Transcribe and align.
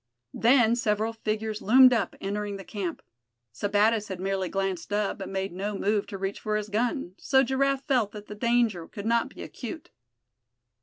Then 0.33 0.75
several 0.75 1.13
figures 1.13 1.61
loomed 1.61 1.93
up, 1.93 2.15
entering 2.19 2.57
the 2.57 2.63
camp. 2.63 3.03
Sebattis 3.53 4.07
had 4.07 4.19
merely 4.19 4.49
glanced 4.49 4.91
up, 4.91 5.19
but 5.19 5.29
made 5.29 5.51
no 5.53 5.77
move 5.77 6.07
to 6.07 6.17
reach 6.17 6.39
for 6.39 6.55
his 6.57 6.69
gun; 6.69 7.13
so 7.19 7.43
Giraffe 7.43 7.85
felt 7.85 8.11
that 8.13 8.25
the 8.25 8.33
danger 8.33 8.87
could 8.87 9.05
not 9.05 9.29
be 9.29 9.43
acute. 9.43 9.91